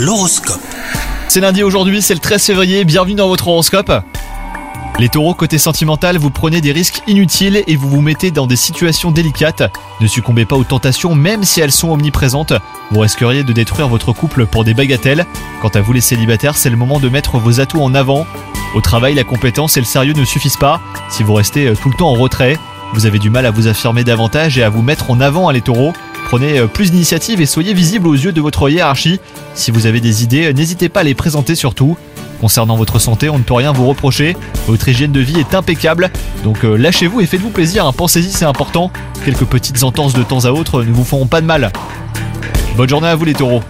L'horoscope. 0.00 0.62
C'est 1.28 1.40
lundi 1.40 1.62
aujourd'hui, 1.62 2.00
c'est 2.00 2.14
le 2.14 2.20
13 2.20 2.42
février, 2.42 2.86
bienvenue 2.86 3.16
dans 3.16 3.28
votre 3.28 3.48
horoscope. 3.48 3.92
Les 4.98 5.10
taureaux, 5.10 5.34
côté 5.34 5.58
sentimental, 5.58 6.16
vous 6.16 6.30
prenez 6.30 6.62
des 6.62 6.72
risques 6.72 7.02
inutiles 7.06 7.62
et 7.66 7.76
vous 7.76 7.90
vous 7.90 8.00
mettez 8.00 8.30
dans 8.30 8.46
des 8.46 8.56
situations 8.56 9.10
délicates. 9.10 9.62
Ne 10.00 10.06
succombez 10.06 10.46
pas 10.46 10.56
aux 10.56 10.64
tentations, 10.64 11.14
même 11.14 11.44
si 11.44 11.60
elles 11.60 11.70
sont 11.70 11.90
omniprésentes. 11.90 12.54
Vous 12.90 13.00
risqueriez 13.00 13.44
de 13.44 13.52
détruire 13.52 13.88
votre 13.88 14.14
couple 14.14 14.46
pour 14.46 14.64
des 14.64 14.72
bagatelles. 14.72 15.26
Quant 15.60 15.68
à 15.68 15.82
vous 15.82 15.92
les 15.92 16.00
célibataires, 16.00 16.56
c'est 16.56 16.70
le 16.70 16.78
moment 16.78 16.98
de 16.98 17.10
mettre 17.10 17.36
vos 17.36 17.60
atouts 17.60 17.82
en 17.82 17.94
avant. 17.94 18.26
Au 18.74 18.80
travail, 18.80 19.12
la 19.12 19.24
compétence 19.24 19.76
et 19.76 19.80
le 19.80 19.86
sérieux 19.86 20.14
ne 20.14 20.24
suffisent 20.24 20.56
pas. 20.56 20.80
Si 21.10 21.22
vous 21.22 21.34
restez 21.34 21.66
euh, 21.66 21.74
tout 21.74 21.90
le 21.90 21.96
temps 21.96 22.08
en 22.08 22.14
retrait, 22.14 22.56
vous 22.94 23.04
avez 23.04 23.18
du 23.18 23.28
mal 23.28 23.44
à 23.44 23.50
vous 23.50 23.68
affirmer 23.68 24.02
davantage 24.02 24.56
et 24.56 24.62
à 24.62 24.70
vous 24.70 24.80
mettre 24.80 25.10
en 25.10 25.20
avant, 25.20 25.50
hein, 25.50 25.52
les 25.52 25.60
taureaux. 25.60 25.92
Prenez 26.30 26.60
euh, 26.60 26.68
plus 26.68 26.92
d'initiative 26.92 27.40
et 27.40 27.46
soyez 27.46 27.74
visible 27.74 28.06
aux 28.06 28.14
yeux 28.14 28.30
de 28.30 28.40
votre 28.40 28.70
hiérarchie. 28.70 29.18
Si 29.54 29.72
vous 29.72 29.86
avez 29.86 30.00
des 30.00 30.22
idées, 30.22 30.46
euh, 30.46 30.52
n'hésitez 30.52 30.88
pas 30.88 31.00
à 31.00 31.02
les 31.02 31.14
présenter 31.14 31.56
surtout. 31.56 31.96
Concernant 32.40 32.76
votre 32.76 33.00
santé, 33.00 33.28
on 33.28 33.36
ne 33.38 33.42
peut 33.42 33.54
rien 33.54 33.72
vous 33.72 33.84
reprocher. 33.88 34.36
Votre 34.68 34.88
hygiène 34.88 35.10
de 35.10 35.18
vie 35.18 35.40
est 35.40 35.56
impeccable. 35.56 36.08
Donc 36.44 36.64
euh, 36.64 36.76
lâchez-vous 36.76 37.20
et 37.20 37.26
faites-vous 37.26 37.50
plaisir. 37.50 37.84
hein. 37.84 37.92
Pensez-y, 37.92 38.30
c'est 38.30 38.44
important. 38.44 38.92
Quelques 39.24 39.44
petites 39.44 39.82
entorses 39.82 40.12
de 40.12 40.22
temps 40.22 40.44
à 40.44 40.52
autre 40.52 40.84
ne 40.84 40.92
vous 40.92 41.02
feront 41.04 41.26
pas 41.26 41.40
de 41.40 41.46
mal. 41.46 41.72
Bonne 42.76 42.88
journée 42.88 43.08
à 43.08 43.16
vous 43.16 43.24
les 43.24 43.34
taureaux. 43.34 43.64